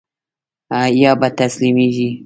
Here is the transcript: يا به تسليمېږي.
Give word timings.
يا 1.01 1.11
به 1.19 1.27
تسليمېږي. 1.37 2.09